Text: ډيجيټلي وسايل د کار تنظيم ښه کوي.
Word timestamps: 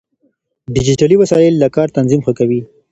ډيجيټلي 0.75 1.15
وسايل 1.19 1.53
د 1.59 1.65
کار 1.75 1.87
تنظيم 1.97 2.19
ښه 2.25 2.33
کوي. 2.39 2.61